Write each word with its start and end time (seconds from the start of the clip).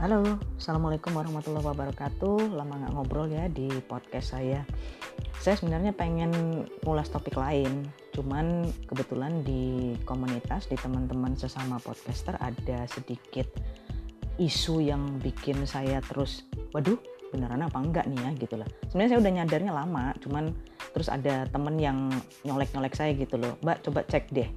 Halo, 0.00 0.40
Assalamualaikum 0.56 1.12
warahmatullahi 1.12 1.60
wabarakatuh. 1.60 2.56
Lama 2.56 2.72
nggak 2.72 2.92
ngobrol 2.96 3.28
ya 3.28 3.52
di 3.52 3.68
podcast 3.84 4.32
saya. 4.32 4.64
Saya 5.36 5.60
sebenarnya 5.60 5.92
pengen 5.92 6.32
ngulas 6.88 7.12
topik 7.12 7.36
lain 7.36 7.84
Cuman 8.16 8.64
kebetulan 8.88 9.44
di 9.44 9.92
komunitas, 10.08 10.72
di 10.72 10.80
teman-teman 10.80 11.36
sesama 11.36 11.76
podcaster 11.84 12.32
Ada 12.40 12.88
sedikit 12.88 13.44
isu 14.40 14.80
yang 14.80 15.20
bikin 15.20 15.68
saya 15.68 16.00
terus 16.00 16.48
Waduh, 16.72 16.96
beneran 17.28 17.60
apa 17.60 17.76
enggak 17.76 18.08
nih 18.08 18.24
ya? 18.24 18.30
gitu 18.40 18.56
loh. 18.56 18.68
Sebenarnya 18.88 19.10
saya 19.12 19.20
udah 19.20 19.32
nyadarnya 19.36 19.72
lama 19.76 20.04
Cuman 20.16 20.44
terus 20.96 21.12
ada 21.12 21.44
temen 21.44 21.76
yang 21.76 22.08
nyolek-nyolek 22.48 22.96
saya 22.96 23.12
gitu 23.12 23.36
loh. 23.36 23.60
Mbak 23.60 23.84
coba 23.84 24.00
cek 24.08 24.32
deh 24.32 24.48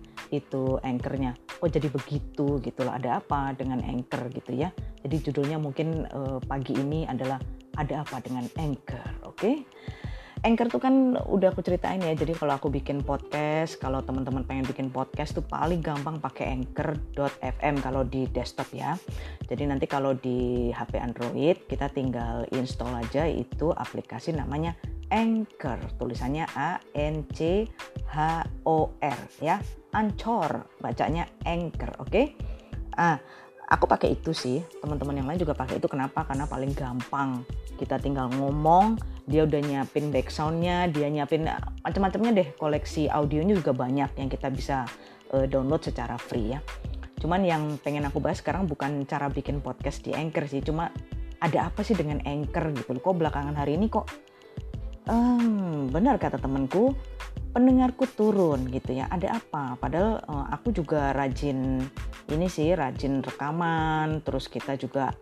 itu 0.41 0.81
anchornya 0.81 1.37
kok 1.37 1.69
jadi 1.69 1.87
begitu 1.91 2.57
gitu 2.63 2.79
loh 2.81 2.93
ada 2.93 3.21
apa 3.21 3.53
dengan 3.53 3.83
anchor 3.85 4.29
gitu 4.33 4.55
ya 4.55 4.73
jadi 5.05 5.29
judulnya 5.29 5.57
mungkin 5.61 6.09
uh, 6.09 6.41
pagi 6.43 6.73
ini 6.73 7.05
adalah 7.05 7.37
ada 7.77 8.01
apa 8.01 8.21
dengan 8.21 8.45
anchor 8.57 9.03
oke 9.25 9.37
okay? 9.37 9.55
Anchor 10.43 10.67
tuh 10.67 10.83
kan 10.83 11.15
udah 11.15 11.55
aku 11.55 11.63
ceritain 11.63 12.03
ya. 12.03 12.11
Jadi 12.11 12.35
kalau 12.35 12.59
aku 12.59 12.67
bikin 12.67 12.99
podcast, 12.99 13.79
kalau 13.79 14.03
teman-teman 14.03 14.43
pengen 14.43 14.67
bikin 14.67 14.91
podcast 14.91 15.39
tuh 15.39 15.45
paling 15.47 15.79
gampang 15.79 16.19
pakai 16.19 16.59
anchor.fm 16.59 17.79
kalau 17.79 18.03
di 18.03 18.27
desktop 18.27 18.67
ya. 18.75 18.99
Jadi 19.47 19.63
nanti 19.71 19.87
kalau 19.87 20.11
di 20.11 20.67
HP 20.75 20.99
Android 20.99 21.63
kita 21.71 21.87
tinggal 21.95 22.43
install 22.51 22.91
aja 22.91 23.23
itu 23.23 23.71
aplikasi 23.71 24.35
namanya 24.35 24.75
Anchor. 25.15 25.79
Tulisannya 25.95 26.43
A 26.59 26.75
N 26.91 27.23
C 27.31 27.63
H 28.11 28.43
O 28.67 28.91
R 28.99 29.19
ya. 29.39 29.63
Ancor 29.93 30.67
bacanya 30.81 31.29
Anchor, 31.45 32.01
oke? 32.01 32.09
Okay? 32.09 32.25
Ah, 32.97 33.17
aku 33.69 33.85
pakai 33.89 34.17
itu 34.17 34.33
sih. 34.33 34.61
Teman-teman 34.81 35.21
yang 35.21 35.27
lain 35.29 35.39
juga 35.41 35.57
pakai 35.57 35.77
itu. 35.81 35.87
Kenapa? 35.89 36.25
Karena 36.25 36.45
paling 36.45 36.73
gampang. 36.73 37.45
Kita 37.77 37.97
tinggal 37.97 38.29
ngomong 38.33 38.97
dia 39.23 39.47
udah 39.47 39.63
nyiapin 39.63 40.11
backsoundnya 40.11 40.91
dia 40.91 41.07
nyiapin 41.09 41.47
macam-macamnya 41.81 42.31
deh. 42.37 42.47
Koleksi 42.57 43.09
audionya 43.09 43.57
juga 43.57 43.73
banyak 43.73 44.13
yang 44.19 44.29
kita 44.29 44.53
bisa 44.53 44.85
uh, 45.33 45.45
download 45.49 45.81
secara 45.81 46.17
free 46.17 46.53
ya. 46.53 46.59
Cuman 47.17 47.41
yang 47.47 47.79
pengen 47.79 48.03
aku 48.03 48.19
bahas 48.19 48.43
sekarang 48.43 48.67
bukan 48.67 49.07
cara 49.07 49.31
bikin 49.31 49.63
podcast 49.63 50.03
di 50.05 50.11
Anchor 50.13 50.45
sih. 50.45 50.61
Cuma 50.61 50.91
ada 51.43 51.67
apa 51.67 51.83
sih 51.83 51.91
dengan 51.91 52.23
Anchor 52.23 52.71
gitu 52.71 52.95
kok 52.95 53.15
belakangan 53.19 53.51
hari 53.59 53.75
ini 53.75 53.91
kok 53.91 54.07
um, 55.11 55.91
benar 55.91 56.15
kata 56.15 56.39
temanku 56.39 56.95
pendengarku 57.53 58.09
turun 58.09 58.65
gitu 58.73 58.97
ya. 58.97 59.05
Ada 59.07 59.37
apa? 59.37 59.77
Padahal 59.77 60.19
uh, 60.25 60.49
aku 60.49 60.73
juga 60.73 61.13
rajin 61.13 61.85
ini 62.33 62.47
sih 62.49 62.73
rajin 62.73 63.21
rekaman 63.21 64.25
terus 64.25 64.49
kita 64.49 64.73
juga 64.75 65.13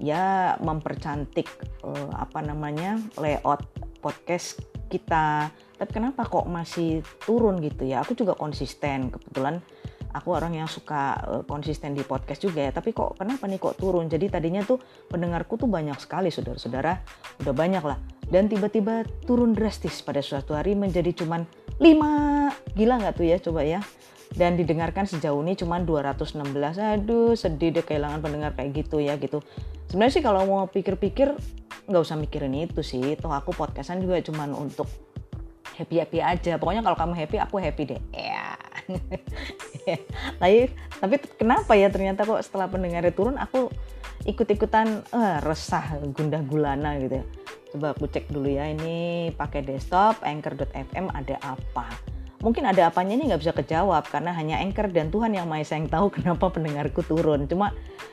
ya 0.00 0.56
mempercantik 0.60 1.48
uh, 1.84 2.10
apa 2.16 2.40
namanya 2.40 2.96
layout 3.20 3.62
podcast 4.00 4.60
kita. 4.88 5.52
Tapi 5.76 5.90
kenapa 5.92 6.24
kok 6.24 6.48
masih 6.48 7.04
turun 7.28 7.60
gitu 7.60 7.84
ya? 7.84 8.00
Aku 8.00 8.16
juga 8.16 8.32
konsisten. 8.32 9.12
Kebetulan 9.12 9.60
aku 10.16 10.32
orang 10.32 10.56
yang 10.56 10.68
suka 10.70 11.20
uh, 11.28 11.42
konsisten 11.44 11.92
di 11.92 12.00
podcast 12.00 12.40
juga 12.40 12.64
ya. 12.64 12.72
Tapi 12.72 12.96
kok 12.96 13.20
kenapa 13.20 13.44
nih 13.44 13.60
kok 13.60 13.76
turun? 13.76 14.08
Jadi 14.08 14.32
tadinya 14.32 14.64
tuh 14.64 14.80
pendengarku 15.12 15.60
tuh 15.60 15.68
banyak 15.68 16.00
sekali 16.00 16.32
saudara-saudara. 16.32 17.04
Udah 17.44 17.52
banyak 17.52 17.84
lah. 17.84 18.00
Dan 18.26 18.48
tiba-tiba 18.48 19.06
turun 19.28 19.52
drastis 19.52 20.02
pada 20.02 20.18
suatu 20.24 20.56
hari 20.56 20.74
menjadi 20.74 21.12
cuman 21.14 21.46
5 21.76 22.76
gila 22.76 22.94
nggak 23.00 23.14
tuh 23.16 23.26
ya 23.26 23.36
coba 23.40 23.62
ya. 23.64 23.80
Dan 24.36 24.58
didengarkan 24.58 25.08
sejauh 25.08 25.40
ini 25.40 25.56
cuma 25.56 25.80
216 25.80 26.42
aduh 26.76 27.32
sedih 27.32 27.72
deh 27.72 27.84
kehilangan 27.84 28.20
pendengar 28.20 28.52
kayak 28.52 28.84
gitu 28.84 29.00
ya 29.00 29.16
gitu. 29.16 29.40
Sebenarnya 29.88 30.14
sih 30.18 30.24
kalau 30.24 30.44
mau 30.44 30.66
pikir-pikir 30.68 31.32
nggak 31.86 32.02
usah 32.02 32.18
mikirin 32.18 32.52
itu 32.52 32.82
sih. 32.84 33.16
Toh 33.16 33.32
aku 33.32 33.54
podcastan 33.56 34.02
juga 34.02 34.20
cuma 34.20 34.44
untuk 34.50 34.88
happy 35.78 36.02
happy 36.02 36.18
aja. 36.20 36.58
Pokoknya 36.60 36.82
kalau 36.84 36.96
kamu 36.98 37.12
happy 37.16 37.36
aku 37.40 37.56
happy 37.62 37.82
deh. 37.96 38.00
Ya. 38.12 38.58
Tapi 40.42 40.74
tapi 40.98 41.14
kenapa 41.38 41.72
ya 41.78 41.88
ternyata 41.92 42.26
kok 42.26 42.42
setelah 42.42 42.66
pendengarnya 42.66 43.14
turun 43.14 43.38
aku 43.38 43.70
ikut-ikutan 44.26 45.06
uh, 45.14 45.38
resah 45.44 46.02
gundah 46.10 46.42
gulana 46.42 46.98
gitu 46.98 47.22
ya 47.22 47.24
coba 47.72 47.92
aku 47.94 48.06
cek 48.06 48.30
dulu 48.30 48.50
ya 48.50 48.70
ini 48.70 49.30
pakai 49.34 49.62
desktop 49.66 50.22
anchor.fm 50.22 51.10
ada 51.10 51.36
apa? 51.42 51.86
Mungkin 52.44 52.68
ada 52.68 52.92
apanya 52.92 53.16
ini 53.16 53.32
nggak 53.32 53.42
bisa 53.42 53.54
kejawab 53.56 54.06
karena 54.12 54.30
hanya 54.36 54.60
anchor 54.60 54.92
dan 54.92 55.08
Tuhan 55.08 55.34
yang 55.34 55.48
maha 55.48 55.64
yang 55.66 55.88
tahu 55.88 56.12
kenapa 56.16 56.52
pendengarku 56.52 57.02
turun. 57.02 57.48
Cuma 57.48 57.72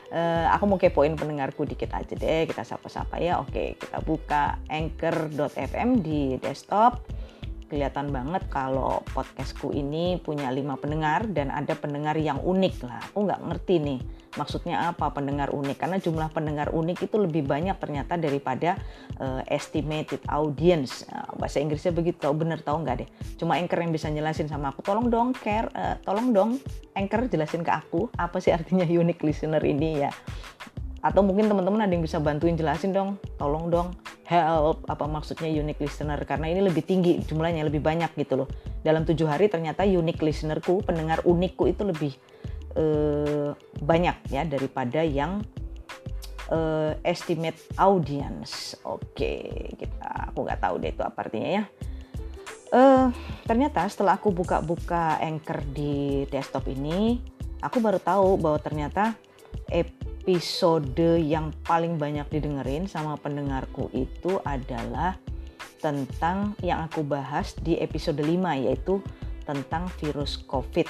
uh, 0.09 0.45
aku 0.55 0.63
mau 0.65 0.79
kepoin 0.79 1.13
pendengarku 1.13 1.67
dikit 1.67 1.91
aja 1.93 2.15
deh 2.15 2.49
kita 2.49 2.63
sapa-sapa 2.63 3.19
ya. 3.19 3.37
Oke 3.43 3.75
kita 3.77 3.99
buka 4.01 4.57
anchor.fm 4.71 6.01
di 6.01 6.39
desktop 6.39 7.03
kelihatan 7.73 8.13
banget 8.13 8.45
kalau 8.53 9.01
podcastku 9.17 9.73
ini 9.73 10.21
punya 10.21 10.53
lima 10.53 10.77
pendengar 10.77 11.25
dan 11.25 11.49
ada 11.49 11.73
pendengar 11.73 12.13
yang 12.13 12.37
unik 12.37 12.85
lah. 12.85 13.01
Aku 13.09 13.25
nggak 13.25 13.41
ngerti 13.49 13.81
nih 13.81 13.99
maksudnya 14.37 14.93
apa 14.93 15.09
pendengar 15.09 15.49
unik? 15.49 15.81
Karena 15.81 15.97
jumlah 15.97 16.29
pendengar 16.29 16.69
unik 16.69 17.09
itu 17.09 17.17
lebih 17.17 17.49
banyak 17.49 17.73
ternyata 17.81 18.13
daripada 18.13 18.77
uh, 19.17 19.41
estimated 19.49 20.21
audience. 20.29 21.01
Uh, 21.09 21.33
bahasa 21.41 21.57
Inggrisnya 21.57 21.97
begitu 21.97 22.21
tahu 22.21 22.37
bener 22.37 22.61
tahu 22.61 22.85
nggak 22.85 22.95
deh? 23.01 23.09
Cuma 23.41 23.57
anchor 23.57 23.81
yang 23.81 23.89
bisa 23.89 24.13
jelasin 24.13 24.45
sama 24.45 24.69
aku. 24.69 24.85
Tolong 24.85 25.09
dong 25.09 25.33
care 25.33 25.73
uh, 25.73 25.97
tolong 26.05 26.29
dong 26.29 26.61
anchor 26.93 27.25
jelasin 27.25 27.65
ke 27.65 27.73
aku 27.73 28.05
apa 28.21 28.37
sih 28.37 28.53
artinya 28.53 28.85
unique 28.85 29.25
listener 29.25 29.65
ini 29.65 30.05
ya? 30.05 30.13
Atau 31.01 31.25
mungkin 31.25 31.49
teman-teman 31.49 31.81
ada 31.81 31.89
yang 31.89 32.05
bisa 32.05 32.21
bantuin 32.21 32.53
jelasin 32.53 32.93
dong 32.93 33.17
tolong 33.41 33.73
dong 33.73 33.97
help 34.33 34.89
apa 34.89 35.05
maksudnya 35.05 35.45
unique 35.47 35.77
listener? 35.77 36.17
Karena 36.25 36.49
ini 36.49 36.65
lebih 36.65 36.81
tinggi 36.81 37.21
jumlahnya 37.21 37.69
lebih 37.69 37.85
banyak 37.85 38.17
gitu 38.17 38.43
loh. 38.43 38.49
Dalam 38.81 39.05
tujuh 39.05 39.29
hari 39.29 39.47
ternyata 39.47 39.85
unique 39.85 40.25
listenerku 40.25 40.81
pendengar 40.81 41.21
unikku 41.23 41.69
itu 41.69 41.85
lebih 41.85 42.13
uh, 42.73 43.53
banyak 43.79 44.17
ya 44.33 44.41
daripada 44.43 45.05
yang 45.05 45.45
uh, 46.49 46.97
estimate 47.05 47.61
audience. 47.77 48.73
Oke 48.83 49.69
kita 49.77 50.33
aku 50.33 50.49
nggak 50.49 50.59
tahu 50.59 50.75
deh 50.81 50.91
itu 50.91 51.03
apa 51.05 51.19
artinya 51.23 51.49
ya. 51.61 51.63
Uh, 52.73 53.13
ternyata 53.45 53.85
setelah 53.85 54.17
aku 54.17 54.33
buka-buka 54.33 55.21
anchor 55.21 55.61
di 55.61 56.25
desktop 56.33 56.65
ini 56.73 57.21
aku 57.61 57.77
baru 57.77 58.01
tahu 58.01 58.41
bahwa 58.41 58.57
ternyata 58.57 59.13
episode 60.23 61.19
yang 61.19 61.51
paling 61.67 61.99
banyak 61.99 62.23
didengerin 62.31 62.87
sama 62.87 63.19
pendengarku 63.19 63.91
itu 63.91 64.39
adalah 64.47 65.19
tentang 65.83 66.55
yang 66.63 66.87
aku 66.87 67.03
bahas 67.03 67.51
di 67.59 67.75
episode 67.83 68.23
5 68.23 68.31
yaitu 68.63 69.03
tentang 69.43 69.91
virus 69.99 70.39
COVID. 70.47 70.87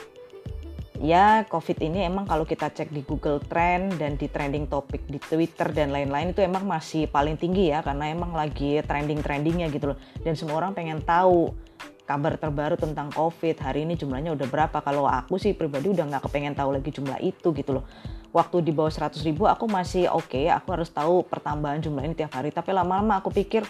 Ya, 1.01 1.49
COVID 1.49 1.81
ini 1.81 2.05
emang 2.05 2.29
kalau 2.29 2.45
kita 2.45 2.69
cek 2.69 2.93
di 2.93 3.01
Google 3.01 3.41
Trend 3.41 3.97
dan 3.97 4.21
di 4.21 4.29
trending 4.29 4.69
topik 4.69 5.01
di 5.09 5.17
Twitter 5.17 5.65
dan 5.73 5.89
lain-lain 5.89 6.37
itu 6.37 6.45
emang 6.45 6.69
masih 6.69 7.09
paling 7.09 7.33
tinggi 7.33 7.73
ya 7.73 7.81
karena 7.81 8.13
emang 8.13 8.37
lagi 8.37 8.85
trending-trendingnya 8.85 9.73
gitu 9.73 9.97
loh. 9.97 9.99
Dan 10.21 10.37
semua 10.37 10.61
orang 10.61 10.77
pengen 10.77 11.01
tahu 11.01 11.57
kabar 12.05 12.37
terbaru 12.37 12.77
tentang 12.77 13.09
COVID 13.09 13.57
hari 13.65 13.89
ini 13.89 13.97
jumlahnya 13.97 14.37
udah 14.37 14.45
berapa. 14.45 14.77
Kalau 14.85 15.09
aku 15.09 15.41
sih 15.41 15.57
pribadi 15.57 15.89
udah 15.89 16.05
nggak 16.05 16.29
kepengen 16.29 16.53
tahu 16.53 16.69
lagi 16.77 16.93
jumlah 16.93 17.17
itu 17.17 17.49
gitu 17.49 17.81
loh 17.81 17.85
waktu 18.33 18.65
di 18.65 18.73
bawah 18.73 18.89
100 18.89 19.21
ribu 19.23 19.45
aku 19.45 19.69
masih 19.69 20.09
oke. 20.09 20.33
Okay, 20.33 20.49
aku 20.49 20.73
harus 20.73 20.89
tahu 20.89 21.21
pertambahan 21.23 21.79
jumlah 21.79 22.01
ini 22.01 22.17
tiap 22.17 22.33
hari. 22.33 22.49
Tapi 22.49 22.73
lama-lama 22.73 23.21
aku 23.21 23.29
pikir 23.29 23.61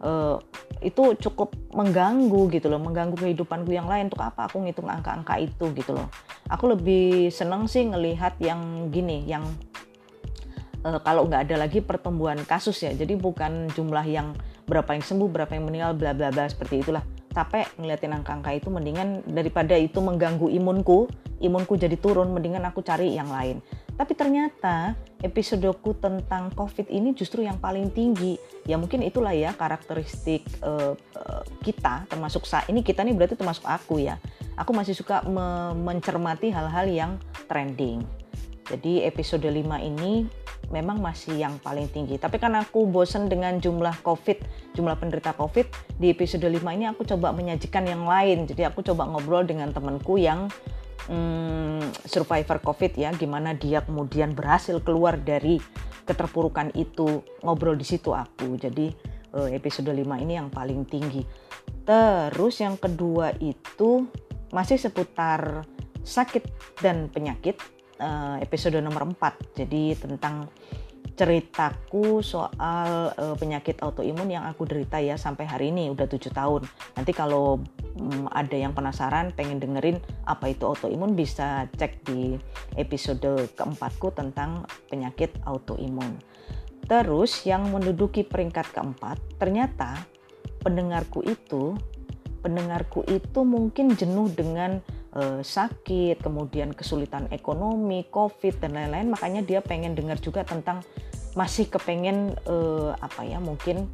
uh, 0.00 0.40
itu 0.80 1.14
cukup 1.20 1.54
mengganggu 1.76 2.50
gitu 2.50 2.66
loh 2.72 2.80
mengganggu 2.80 3.14
kehidupanku 3.20 3.70
yang 3.70 3.86
lain. 3.86 4.08
Untuk 4.08 4.24
apa 4.24 4.48
aku 4.48 4.64
ngitung 4.64 4.88
angka-angka 4.88 5.36
itu 5.38 5.70
gitu 5.76 5.92
loh? 5.92 6.08
Aku 6.48 6.72
lebih 6.72 7.28
seneng 7.28 7.68
sih 7.68 7.84
ngelihat 7.84 8.40
yang 8.40 8.88
gini 8.88 9.28
yang 9.28 9.44
uh, 10.88 10.98
kalau 11.04 11.28
nggak 11.28 11.52
ada 11.52 11.68
lagi 11.68 11.84
pertumbuhan 11.84 12.40
kasus 12.48 12.80
ya. 12.80 12.96
Jadi 12.96 13.12
bukan 13.20 13.68
jumlah 13.76 14.08
yang 14.08 14.32
berapa 14.64 14.96
yang 14.96 15.04
sembuh 15.04 15.28
berapa 15.28 15.52
yang 15.52 15.68
meninggal 15.68 15.92
bla 16.00 16.16
bla 16.16 16.32
bla 16.32 16.48
seperti 16.48 16.80
itulah. 16.80 17.04
Capek 17.32 17.80
ngeliatin 17.80 18.12
angka-angka 18.12 18.52
itu 18.52 18.68
mendingan 18.68 19.24
daripada 19.24 19.72
itu 19.72 20.04
mengganggu 20.04 20.52
imunku 20.52 21.08
imunku 21.42 21.74
jadi 21.74 21.98
turun 21.98 22.30
mendingan 22.30 22.62
aku 22.62 22.80
cari 22.80 23.18
yang 23.18 23.28
lain 23.28 23.58
tapi 23.96 24.12
ternyata 24.16 24.96
episodeku 25.20 25.94
tentang 26.00 26.50
COVID 26.56 26.88
ini 26.88 27.12
justru 27.12 27.44
yang 27.44 27.60
paling 27.60 27.92
tinggi. 27.92 28.40
Ya 28.66 28.80
mungkin 28.80 29.04
itulah 29.04 29.34
ya 29.36 29.54
karakteristik 29.54 30.42
uh, 30.64 30.96
uh, 30.96 31.42
kita, 31.62 32.08
termasuk 32.08 32.48
saya. 32.48 32.66
Ini 32.72 32.80
kita 32.80 33.04
nih 33.04 33.14
berarti 33.14 33.36
termasuk 33.36 33.66
aku 33.68 34.02
ya. 34.02 34.16
Aku 34.56 34.72
masih 34.72 34.96
suka 34.96 35.22
me 35.24 35.76
mencermati 35.76 36.50
hal-hal 36.50 36.86
yang 36.88 37.12
trending. 37.46 38.02
Jadi 38.68 39.04
episode 39.04 39.44
5 39.44 39.58
ini 39.82 40.24
memang 40.72 41.02
masih 41.02 41.36
yang 41.36 41.60
paling 41.60 41.90
tinggi. 41.92 42.16
Tapi 42.16 42.40
karena 42.40 42.64
aku 42.64 42.88
bosen 42.88 43.28
dengan 43.28 43.60
jumlah 43.60 44.00
COVID, 44.00 44.38
jumlah 44.72 44.96
penderita 44.96 45.36
COVID, 45.36 45.98
di 46.00 46.08
episode 46.14 46.48
5 46.48 46.62
ini 46.72 46.88
aku 46.88 47.04
coba 47.04 47.34
menyajikan 47.36 47.84
yang 47.84 48.08
lain. 48.08 48.48
Jadi 48.48 48.64
aku 48.64 48.80
coba 48.80 49.04
ngobrol 49.04 49.44
dengan 49.44 49.74
temanku 49.74 50.16
yang 50.16 50.48
hmm, 51.08 52.04
survivor 52.06 52.58
COVID 52.62 52.92
ya, 52.98 53.10
gimana 53.14 53.56
dia 53.56 53.82
kemudian 53.82 54.36
berhasil 54.36 54.78
keluar 54.84 55.18
dari 55.18 55.58
keterpurukan 56.04 56.74
itu. 56.74 57.22
Ngobrol 57.42 57.78
di 57.78 57.86
situ 57.86 58.12
aku 58.12 58.58
jadi 58.58 58.92
uh, 59.34 59.48
episode 59.50 59.90
5 59.90 60.02
ini 60.22 60.38
yang 60.38 60.52
paling 60.52 60.86
tinggi. 60.86 61.24
Terus 61.82 62.62
yang 62.62 62.78
kedua 62.78 63.34
itu 63.42 64.06
masih 64.52 64.76
seputar 64.78 65.64
sakit 66.02 66.44
dan 66.82 67.08
penyakit 67.08 67.56
uh, 68.02 68.36
episode 68.42 68.76
nomor 68.82 69.06
4 69.06 69.58
jadi 69.58 69.96
tentang 69.96 70.50
ceritaku 71.12 72.24
soal 72.24 73.12
uh, 73.12 73.36
penyakit 73.36 73.78
autoimun 73.84 74.32
yang 74.32 74.48
aku 74.48 74.64
derita 74.64 74.96
ya 74.96 75.20
sampai 75.20 75.44
hari 75.44 75.68
ini 75.68 75.92
udah 75.92 76.08
tujuh 76.08 76.32
tahun. 76.32 76.64
Nanti 76.96 77.12
kalau 77.12 77.60
um, 78.00 78.26
ada 78.32 78.56
yang 78.56 78.72
penasaran 78.72 79.30
pengen 79.36 79.60
dengerin 79.60 80.00
apa 80.24 80.50
itu 80.50 80.64
autoimun 80.64 81.12
bisa 81.12 81.68
cek 81.76 82.08
di 82.08 82.40
episode 82.80 83.52
keempatku 83.52 84.08
tentang 84.16 84.64
penyakit 84.88 85.36
autoimun. 85.44 86.16
Terus 86.88 87.44
yang 87.44 87.68
menduduki 87.68 88.24
peringkat 88.24 88.72
keempat 88.72 89.20
ternyata 89.36 90.02
pendengarku 90.64 91.22
itu 91.28 91.76
pendengarku 92.42 93.06
itu 93.06 93.46
mungkin 93.46 93.94
jenuh 93.94 94.26
dengan 94.34 94.82
uh, 95.16 95.40
sakit, 95.40 96.20
kemudian 96.20 96.72
kesulitan 96.72 97.28
ekonomi, 97.32 98.08
covid 98.08 98.58
dan 98.60 98.76
lain-lain, 98.76 99.12
makanya 99.12 99.42
dia 99.44 99.60
pengen 99.60 99.96
dengar 99.96 100.20
juga 100.20 100.44
tentang 100.44 100.80
masih 101.32 101.68
kepengen 101.72 102.36
uh, 102.44 102.92
apa 103.00 103.24
ya 103.24 103.40
mungkin 103.40 103.88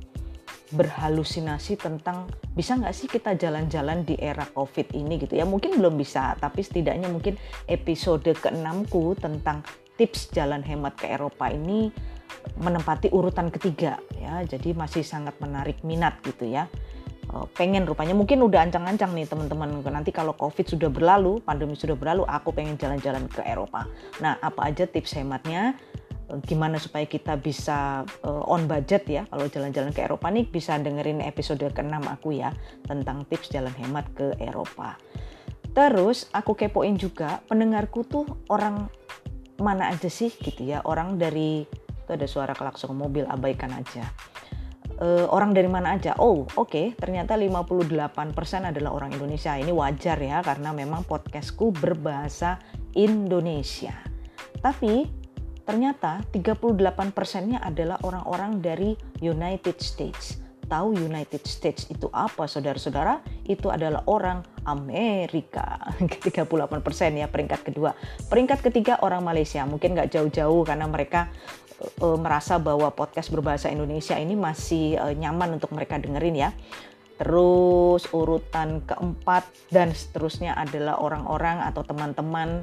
berhalusinasi 0.69 1.81
tentang 1.81 2.29
bisa 2.53 2.77
nggak 2.77 2.93
sih 2.93 3.09
kita 3.09 3.33
jalan-jalan 3.41 4.05
di 4.05 4.21
era 4.21 4.45
covid 4.53 4.93
ini 4.93 5.17
gitu 5.17 5.39
ya? 5.39 5.49
Mungkin 5.49 5.81
belum 5.81 5.97
bisa 5.97 6.37
tapi 6.37 6.61
setidaknya 6.61 7.09
mungkin 7.09 7.41
episode 7.65 8.29
keenamku 8.37 9.17
tentang 9.17 9.65
tips 9.97 10.29
jalan 10.35 10.61
hemat 10.61 10.99
ke 11.01 11.09
Eropa 11.09 11.49
ini 11.49 11.89
menempati 12.61 13.09
urutan 13.15 13.49
ketiga 13.49 13.97
ya. 14.21 14.45
Jadi 14.45 14.77
masih 14.77 15.01
sangat 15.07 15.41
menarik 15.41 15.81
minat 15.87 16.21
gitu 16.21 16.45
ya. 16.45 16.69
Eh, 16.69 16.98
pengen 17.55 17.85
rupanya. 17.85 18.17
Mungkin 18.17 18.41
udah 18.41 18.65
ancang-ancang 18.69 19.13
nih 19.13 19.29
teman-teman. 19.29 19.85
Nanti 19.85 20.11
kalau 20.11 20.33
covid 20.33 20.65
sudah 20.65 20.89
berlalu 20.89 21.41
pandemi 21.45 21.77
sudah 21.77 21.95
berlalu 21.95 22.25
aku 22.25 22.53
pengen 22.53 22.81
jalan-jalan 22.81 23.29
ke 23.29 23.45
Eropa. 23.45 23.85
Nah 24.25 24.41
apa 24.41 24.73
aja 24.73 24.89
tips 24.89 25.17
hematnya? 25.17 25.77
Eh, 26.29 26.41
gimana 26.45 26.77
supaya 26.77 27.09
kita 27.09 27.37
bisa 27.41 28.05
uh, 28.25 28.45
on 28.53 28.69
budget 28.69 29.05
ya? 29.09 29.23
Kalau 29.29 29.49
jalan-jalan 29.49 29.91
ke 29.93 30.01
Eropa 30.05 30.29
nih 30.29 30.45
bisa 30.49 30.77
dengerin 30.77 31.25
episode 31.25 31.65
ke-6 31.65 31.97
aku 32.05 32.37
ya 32.37 32.53
tentang 32.85 33.25
tips 33.29 33.53
jalan 33.53 33.73
hemat 33.77 34.09
ke 34.17 34.37
Eropa. 34.41 34.97
Terus 35.73 36.27
aku 36.33 36.57
kepoin 36.57 36.97
juga 36.97 37.45
pendengarku 37.47 38.03
tuh 38.05 38.27
orang 38.49 38.89
mana 39.61 39.93
aja 39.93 40.09
sih 40.09 40.33
gitu 40.33 40.65
ya? 40.65 40.81
Orang 40.85 41.21
dari 41.21 41.65
itu 42.09 42.11
ada 42.17 42.25
suara 42.25 42.57
klakson 42.57 42.97
mobil 42.97 43.29
abaikan 43.29 43.69
aja 43.77 44.09
uh, 45.03 45.27
orang 45.31 45.55
dari 45.55 45.71
mana 45.71 45.95
aja. 45.95 46.19
Oh, 46.19 46.45
oke, 46.45 46.69
okay, 46.69 46.87
ternyata 46.95 47.39
58% 47.39 48.71
adalah 48.71 48.91
orang 48.95 49.15
Indonesia. 49.15 49.55
Ini 49.55 49.71
wajar 49.71 50.19
ya 50.19 50.43
karena 50.43 50.75
memang 50.75 51.07
podcastku 51.07 51.75
berbahasa 51.75 52.59
Indonesia. 52.95 53.95
Tapi 54.59 55.07
ternyata 55.63 56.25
38 56.33 57.13
persennya 57.13 57.61
adalah 57.61 58.01
orang-orang 58.03 58.59
dari 58.59 58.97
United 59.21 59.79
States. 59.79 60.48
Tahu 60.69 61.01
United 61.01 61.43
States 61.49 61.89
itu 61.89 62.13
apa 62.13 62.45
saudara-saudara? 62.45 63.25
Itu 63.49 63.73
adalah 63.73 64.05
orang 64.05 64.45
Amerika. 64.69 65.81
38 66.29 66.45
persen 66.85 67.17
ya 67.17 67.27
peringkat 67.27 67.65
kedua. 67.65 67.97
Peringkat 68.29 68.61
ketiga 68.61 69.01
orang 69.01 69.25
Malaysia. 69.25 69.65
Mungkin 69.65 69.97
nggak 69.97 70.13
jauh-jauh 70.13 70.63
karena 70.69 70.85
mereka 70.85 71.33
uh, 72.05 72.19
merasa 72.21 72.61
bahwa 72.61 72.93
podcast 72.93 73.33
berbahasa 73.33 73.73
Indonesia 73.73 74.15
ini 74.21 74.37
masih 74.37 75.01
uh, 75.01 75.15
nyaman 75.17 75.57
untuk 75.57 75.73
mereka 75.73 75.97
dengerin 75.97 76.37
ya. 76.37 76.51
Terus 77.19 78.07
urutan 78.15 78.85
keempat 78.85 79.49
dan 79.75 79.91
seterusnya 79.91 80.55
adalah 80.55 81.03
orang-orang 81.03 81.67
atau 81.67 81.83
teman-teman 81.83 82.63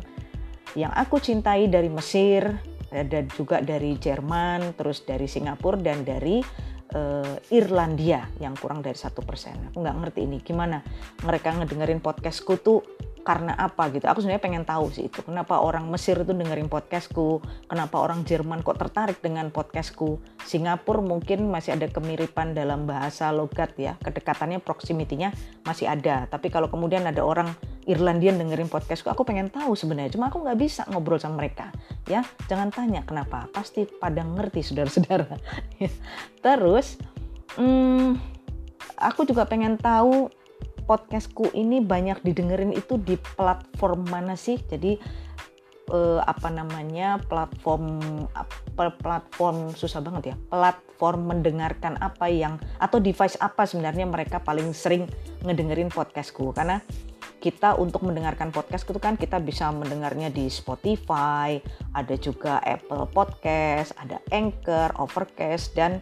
yang 0.80 0.96
aku 0.96 1.20
cintai 1.20 1.68
dari 1.68 1.92
Mesir, 1.92 2.56
dan 3.04 3.28
juga 3.36 3.60
dari 3.60 4.00
Jerman, 4.00 4.78
terus 4.80 5.04
dari 5.04 5.28
Singapura 5.28 5.76
dan 5.76 6.08
dari 6.08 6.40
uh, 6.96 7.36
Irlandia 7.52 8.32
yang 8.40 8.56
kurang 8.56 8.80
dari 8.80 8.96
satu 8.96 9.22
persen. 9.22 9.70
Aku 9.70 9.84
nggak 9.84 9.98
ngerti 10.02 10.20
ini 10.24 10.40
gimana 10.40 10.80
mereka 11.28 11.52
ngedengerin 11.52 12.00
podcastku 12.00 12.58
tuh 12.64 12.80
karena 13.26 13.58
apa 13.58 13.90
gitu. 13.90 14.06
Aku 14.06 14.22
sebenarnya 14.22 14.46
pengen 14.46 14.66
tahu 14.70 14.94
sih 14.94 15.10
itu. 15.10 15.26
Kenapa 15.26 15.58
orang 15.58 15.90
Mesir 15.90 16.14
itu 16.22 16.30
dengerin 16.30 16.70
podcastku, 16.70 17.42
kenapa 17.66 17.98
orang 17.98 18.22
Jerman 18.22 18.62
kok 18.62 18.78
tertarik 18.78 19.18
dengan 19.18 19.50
podcastku. 19.50 20.22
Singapura 20.46 21.02
mungkin 21.02 21.50
masih 21.50 21.74
ada 21.74 21.90
kemiripan 21.90 22.54
dalam 22.54 22.86
bahasa 22.86 23.34
logat 23.34 23.74
ya, 23.82 23.98
kedekatannya 23.98 24.62
proximity-nya 24.62 25.34
masih 25.66 25.90
ada. 25.90 26.30
Tapi 26.30 26.54
kalau 26.54 26.70
kemudian 26.70 27.02
ada 27.10 27.26
orang 27.26 27.50
Irlandian 27.86 28.42
dengerin 28.42 28.66
podcastku, 28.66 29.14
aku 29.14 29.22
pengen 29.22 29.54
tahu 29.54 29.78
sebenarnya. 29.78 30.18
Cuma 30.18 30.34
aku 30.34 30.42
nggak 30.42 30.58
bisa 30.58 30.82
ngobrol 30.90 31.22
sama 31.22 31.46
mereka. 31.46 31.70
Ya, 32.10 32.26
jangan 32.50 32.74
tanya 32.74 33.06
kenapa. 33.06 33.46
Pasti 33.54 33.86
pada 33.86 34.26
ngerti 34.26 34.66
saudara-saudara. 34.66 35.38
Terus, 36.46 36.98
hmm, 37.62 38.18
aku 38.98 39.30
juga 39.30 39.46
pengen 39.46 39.78
tahu 39.78 40.34
podcastku 40.90 41.54
ini 41.54 41.82
banyak 41.82 42.26
didengerin 42.26 42.74
itu 42.74 42.98
di 42.98 43.22
platform 43.38 44.10
mana 44.10 44.34
sih? 44.34 44.58
Jadi 44.58 44.98
eh, 45.94 46.22
apa 46.26 46.50
namanya 46.50 47.22
platform 47.22 48.02
platform 48.76 49.72
susah 49.78 50.02
banget 50.02 50.34
ya 50.34 50.36
platform 50.50 51.32
mendengarkan 51.32 51.96
apa 52.02 52.28
yang 52.28 52.58
atau 52.82 52.98
device 53.00 53.38
apa 53.40 53.64
sebenarnya 53.64 54.04
mereka 54.10 54.42
paling 54.42 54.74
sering 54.74 55.06
ngedengerin 55.46 55.94
podcastku 55.94 56.52
karena 56.52 56.82
kita 57.40 57.78
untuk 57.78 58.02
mendengarkan 58.04 58.50
podcast 58.50 58.88
itu 58.88 58.98
kan 58.98 59.20
kita 59.20 59.38
bisa 59.40 59.70
mendengarnya 59.70 60.34
di 60.34 60.50
Spotify, 60.50 61.60
ada 61.94 62.16
juga 62.18 62.60
Apple 62.64 63.06
Podcast, 63.12 63.94
ada 64.00 64.18
Anchor, 64.34 64.96
Overcast 64.98 65.76
dan 65.78 66.02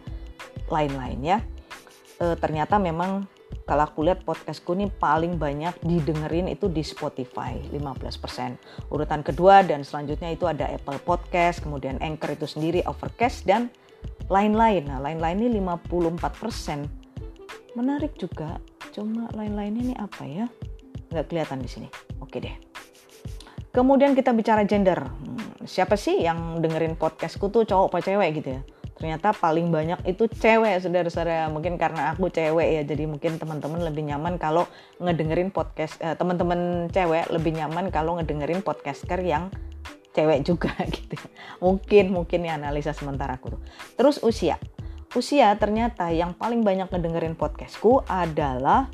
lain-lain 0.72 1.20
ya. 1.20 1.38
E, 2.18 2.38
ternyata 2.40 2.80
memang 2.80 3.28
kalau 3.64 3.86
aku 3.86 4.04
lihat 4.04 4.26
podcastku 4.26 4.76
ini 4.76 4.90
paling 4.90 5.40
banyak 5.40 5.72
didengerin 5.80 6.50
itu 6.50 6.68
di 6.68 6.84
Spotify 6.84 7.56
15%. 7.72 8.92
Urutan 8.92 9.24
kedua 9.24 9.64
dan 9.64 9.86
selanjutnya 9.86 10.34
itu 10.34 10.44
ada 10.44 10.68
Apple 10.68 11.00
Podcast, 11.00 11.64
kemudian 11.64 11.96
Anchor 12.02 12.34
itu 12.34 12.44
sendiri, 12.44 12.84
Overcast 12.84 13.48
dan 13.48 13.72
lain-lain. 14.28 14.88
Nah, 14.88 15.00
lain-lain 15.00 15.48
ini 15.48 15.60
54%. 15.60 16.84
Menarik 17.74 18.14
juga, 18.20 18.60
cuma 18.94 19.26
lain-lain 19.34 19.74
ini 19.80 19.94
apa 19.98 20.22
ya? 20.28 20.46
Nggak 21.14 21.30
kelihatan 21.30 21.62
di 21.62 21.70
sini. 21.70 21.88
Oke 22.18 22.42
deh. 22.42 22.58
Kemudian 23.70 24.18
kita 24.18 24.34
bicara 24.34 24.66
gender. 24.66 24.98
Hmm, 24.98 25.62
siapa 25.62 25.94
sih 25.94 26.18
yang 26.18 26.58
dengerin 26.58 26.98
podcastku 26.98 27.54
tuh 27.54 27.62
cowok 27.62 27.94
apa 27.94 27.98
cewek 28.02 28.30
gitu 28.42 28.50
ya? 28.58 28.62
ternyata 28.94 29.34
paling 29.34 29.74
banyak 29.74 30.00
itu 30.06 30.30
cewek 30.30 30.78
saudara-saudara 30.78 31.50
mungkin 31.50 31.74
karena 31.74 32.14
aku 32.14 32.30
cewek 32.30 32.68
ya 32.78 32.82
jadi 32.86 33.10
mungkin 33.10 33.42
teman-teman 33.42 33.82
lebih 33.82 34.06
nyaman 34.06 34.38
kalau 34.38 34.70
ngedengerin 35.02 35.50
podcast 35.50 35.98
eh, 35.98 36.14
teman-teman 36.14 36.86
cewek 36.94 37.26
lebih 37.34 37.58
nyaman 37.58 37.90
kalau 37.90 38.16
ngedengerin 38.16 38.62
podcaster 38.62 39.18
yang 39.20 39.50
cewek 40.14 40.46
juga 40.46 40.70
gitu 40.94 41.18
mungkin 41.58 42.14
mungkin 42.14 42.46
ya 42.46 42.54
analisa 42.54 42.94
sementara 42.94 43.34
aku 43.34 43.58
tuh 43.58 43.60
terus 43.98 44.22
usia 44.22 44.62
usia 45.18 45.50
ternyata 45.58 46.14
yang 46.14 46.32
paling 46.38 46.62
banyak 46.62 46.86
ngedengerin 46.86 47.34
podcastku 47.34 48.06
adalah 48.06 48.86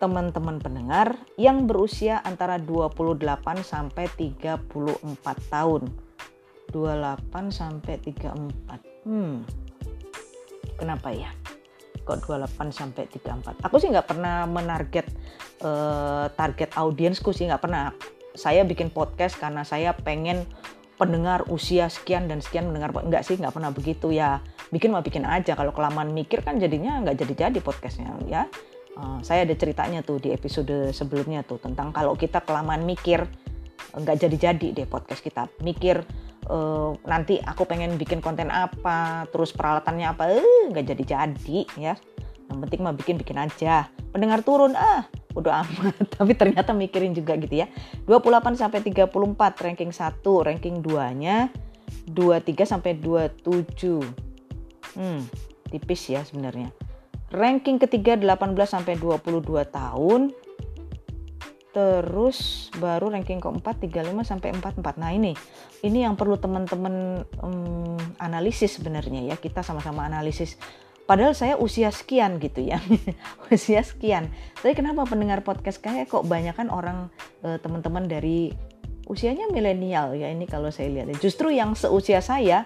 teman-teman 0.00 0.56
pendengar 0.56 1.20
yang 1.36 1.68
berusia 1.68 2.24
antara 2.24 2.56
28 2.56 3.20
sampai 3.60 4.08
34 4.16 4.64
tahun 5.52 5.92
28 6.72 7.50
sampai 7.50 7.94
34. 8.00 9.04
Hmm. 9.04 9.44
Kenapa 10.78 11.12
ya? 11.12 11.28
Kok 12.06 12.24
28 12.24 12.72
sampai 12.72 13.04
34? 13.10 13.60
Aku 13.66 13.76
sih 13.76 13.92
nggak 13.92 14.08
pernah 14.08 14.48
menarget 14.48 15.04
uh, 15.60 16.32
target 16.32 16.72
audiensku 16.78 17.34
sih 17.36 17.50
nggak 17.50 17.60
pernah. 17.60 17.92
Saya 18.32 18.64
bikin 18.64 18.94
podcast 18.94 19.36
karena 19.36 19.66
saya 19.66 19.92
pengen 19.92 20.46
pendengar 20.96 21.44
usia 21.48 21.88
sekian 21.88 22.28
dan 22.28 22.44
sekian 22.44 22.68
mendengar 22.68 22.92
enggak 23.00 23.24
sih 23.24 23.36
nggak 23.40 23.56
pernah 23.56 23.72
begitu 23.72 24.12
ya 24.12 24.44
bikin 24.68 24.92
mau 24.92 25.00
bikin 25.00 25.24
aja 25.24 25.56
kalau 25.56 25.72
kelamaan 25.72 26.12
mikir 26.12 26.44
kan 26.44 26.60
jadinya 26.60 27.00
nggak 27.00 27.16
jadi 27.24 27.48
jadi 27.48 27.58
podcastnya 27.64 28.12
ya 28.28 28.44
uh, 28.98 29.18
saya 29.22 29.46
ada 29.46 29.54
ceritanya 29.54 30.00
tuh 30.00 30.18
di 30.18 30.34
episode 30.34 30.90
sebelumnya 30.90 31.44
tuh 31.44 31.60
tentang 31.62 31.94
kalau 31.94 32.16
kita 32.18 32.42
kelamaan 32.42 32.82
mikir 32.82 33.26
nggak 33.90 34.16
jadi-jadi 34.22 34.68
deh 34.82 34.86
podcast 34.86 35.22
kita. 35.22 35.50
Mikir 35.62 36.02
uh, 36.46 36.94
nanti 37.06 37.42
aku 37.42 37.66
pengen 37.66 37.98
bikin 37.98 38.22
konten 38.22 38.48
apa 38.50 39.26
terus 39.34 39.50
peralatannya 39.50 40.06
apa 40.06 40.30
eh 40.30 40.70
nggak 40.70 40.86
jadi 40.94 41.04
jadi 41.04 41.60
ya. 41.78 41.94
Yang 42.50 42.58
penting 42.66 42.80
mah 42.82 42.94
bikin 42.94 43.16
bikin 43.18 43.38
aja. 43.38 43.86
Pendengar 44.10 44.42
turun 44.42 44.74
ah 44.74 45.06
udah 45.34 45.66
amat. 45.66 45.94
Tapi 46.18 46.32
ternyata 46.34 46.74
mikirin 46.74 47.14
juga 47.14 47.34
gitu 47.38 47.62
ya. 47.62 47.66
28 48.06 48.58
sampai 48.58 48.82
34 48.82 49.10
ranking 49.66 49.90
1 49.90 50.22
ranking 50.22 50.76
2 50.82 51.22
nya 51.22 51.50
23 52.10 52.66
sampai 52.66 52.98
27. 52.98 54.02
Hmm, 54.98 55.22
tipis 55.70 56.02
ya 56.10 56.22
sebenarnya. 56.26 56.74
Ranking 57.30 57.78
ketiga 57.78 58.18
18 58.18 58.54
sampai 58.66 58.98
22 58.98 59.46
tahun. 59.70 60.34
Terus 61.70 62.66
baru 62.82 63.14
ranking 63.14 63.38
keempat 63.38 63.78
35 63.86 64.26
sampai 64.26 64.50
44. 64.58 64.98
Nah, 64.98 65.14
ini 65.14 65.38
ini 65.86 66.02
yang 66.02 66.18
perlu 66.18 66.34
teman-teman 66.34 67.22
um, 67.38 67.94
analisis 68.18 68.74
sebenarnya 68.74 69.30
ya. 69.30 69.38
Kita 69.38 69.62
sama-sama 69.62 70.02
analisis 70.02 70.58
Padahal 71.10 71.34
saya 71.34 71.58
usia 71.58 71.90
sekian 71.90 72.38
gitu 72.38 72.62
ya, 72.62 72.78
usia 73.50 73.82
sekian. 73.82 74.30
Tapi 74.62 74.78
kenapa 74.78 75.02
pendengar 75.10 75.42
podcast 75.42 75.82
kayak 75.82 76.06
kok 76.06 76.22
banyak 76.22 76.54
kan 76.54 76.70
orang 76.70 77.10
uh, 77.42 77.58
teman-teman 77.58 78.06
dari 78.06 78.54
usianya 79.10 79.50
milenial 79.50 80.14
ya 80.14 80.30
ini 80.30 80.46
kalau 80.46 80.70
saya 80.70 80.86
lihat. 80.86 81.18
Justru 81.18 81.50
yang 81.50 81.74
seusia 81.74 82.22
saya, 82.22 82.62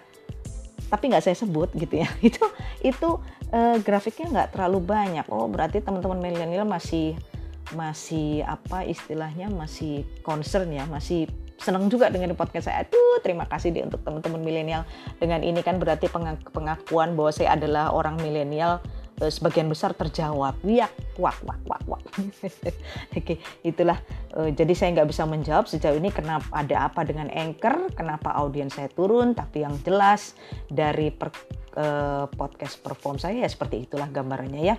tapi 0.93 1.09
nggak 1.09 1.25
saya 1.25 1.41
sebut 1.41 1.73
gitu 1.73 2.05
ya. 2.05 2.09
Itu 2.29 2.45
itu 2.85 3.17
uh, 3.55 3.77
grafiknya 3.79 4.27
nggak 4.35 4.59
terlalu 4.59 4.83
banyak. 4.83 5.27
Oh 5.31 5.47
berarti 5.47 5.79
teman-teman 5.79 6.19
milenial 6.19 6.67
masih 6.67 7.15
masih 7.73 8.45
apa 8.45 8.85
istilahnya 8.85 9.49
masih 9.49 10.05
concern 10.21 10.69
ya, 10.69 10.85
masih 10.85 11.31
senang 11.57 11.89
juga 11.89 12.13
dengan 12.13 12.35
podcast 12.37 12.69
saya. 12.69 12.85
Aduh, 12.85 13.23
terima 13.25 13.49
kasih 13.49 13.73
deh 13.73 13.87
untuk 13.87 14.03
teman-teman 14.05 14.43
milenial. 14.43 14.83
Dengan 15.17 15.41
ini 15.41 15.65
kan 15.65 15.81
berarti 15.81 16.11
pengakuan 16.53 17.17
bahwa 17.17 17.31
saya 17.33 17.57
adalah 17.57 17.95
orang 17.95 18.21
milenial 18.21 18.85
sebagian 19.19 19.71
besar 19.71 19.95
terjawab. 19.95 20.59
Ya, 20.67 20.91
wak, 21.19 21.39
wak, 21.47 21.61
wak, 21.67 21.83
wak. 21.87 22.03
Oke, 23.19 23.39
itulah. 23.63 23.99
Eh, 24.35 24.51
jadi 24.55 24.73
saya 24.75 24.89
nggak 25.01 25.09
bisa 25.11 25.23
menjawab 25.25 25.71
sejauh 25.71 25.97
ini 25.99 26.11
kenapa 26.11 26.47
ada 26.51 26.91
apa 26.91 27.07
dengan 27.07 27.31
anchor, 27.31 27.91
kenapa 27.95 28.35
audiens 28.35 28.75
saya 28.75 28.91
turun. 28.91 29.33
Tapi 29.37 29.63
yang 29.63 29.79
jelas 29.87 30.35
dari 30.67 31.15
per, 31.15 31.31
uh, 31.79 32.27
podcast 32.31 32.79
perform 32.83 33.19
saya 33.19 33.47
ya 33.47 33.49
seperti 33.51 33.87
itulah 33.87 34.07
gambarannya 34.11 34.63
ya 34.63 34.77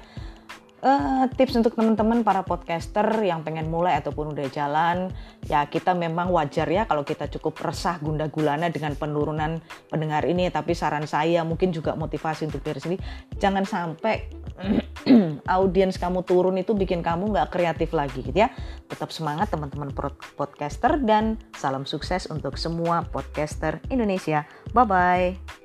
uh, 0.86 1.26
tips 1.34 1.58
untuk 1.58 1.74
teman-teman 1.74 2.22
para 2.22 2.46
podcaster 2.46 3.04
yang 3.26 3.42
pengen 3.42 3.68
mulai 3.68 3.98
ataupun 3.98 4.38
udah 4.38 4.48
jalan. 4.54 5.10
Ya 5.50 5.66
kita 5.66 5.98
memang 5.98 6.30
wajar 6.30 6.70
ya 6.70 6.86
kalau 6.86 7.02
kita 7.02 7.26
cukup 7.28 7.58
resah 7.66 7.98
gunda 7.98 8.30
gulana 8.30 8.70
dengan 8.70 8.94
penurunan 8.94 9.60
pendengar 9.90 10.24
ini. 10.30 10.48
Tapi 10.54 10.78
saran 10.78 11.10
saya 11.10 11.42
mungkin 11.42 11.74
juga 11.74 11.98
motivasi 11.98 12.46
untuk 12.46 12.62
diri 12.62 12.80
sendiri 12.80 13.02
jangan 13.42 13.66
sampai 13.66 14.30
audiens 15.58 16.00
kamu 16.00 16.24
turun 16.24 16.56
itu 16.62 16.72
bikin 16.72 17.04
kamu 17.04 17.34
nggak 17.34 17.50
kreatif 17.52 17.92
lagi 17.92 18.22
gitu 18.22 18.46
ya. 18.46 18.54
Tetap 18.86 19.10
semangat 19.10 19.50
teman-teman 19.50 19.92
podcaster 20.38 21.02
dan 21.02 21.42
salam 21.58 21.84
sukses 21.84 22.30
untuk 22.30 22.56
semua 22.62 23.04
podcaster 23.10 23.82
Indonesia. 23.90 24.46
Bye 24.72 24.86
bye 24.86 25.65